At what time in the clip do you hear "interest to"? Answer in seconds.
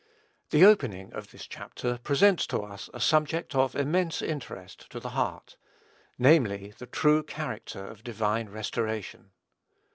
4.23-4.99